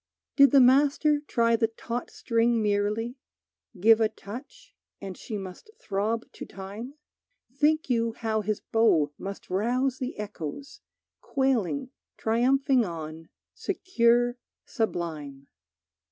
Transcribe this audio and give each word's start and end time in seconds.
Did 0.35 0.49
the 0.49 0.59
Master 0.59 1.19
try 1.27 1.55
the 1.55 1.67
taut 1.67 2.09
string 2.09 2.59
merely, 2.59 3.19
Give 3.79 4.01
a 4.01 4.09
touch, 4.09 4.75
and 4.99 5.15
she 5.15 5.37
must 5.37 5.69
throb 5.77 6.25
to 6.31 6.43
time? 6.43 6.95
Think 7.53 7.87
you 7.87 8.13
how 8.13 8.41
his 8.41 8.61
bow 8.61 9.11
must 9.19 9.51
rouse 9.51 9.99
the 9.99 10.17
echoes, 10.17 10.81
Quailing 11.21 11.91
triumphing 12.17 12.83
on, 12.83 13.29
secure, 13.53 14.37
sublime! 14.65 15.45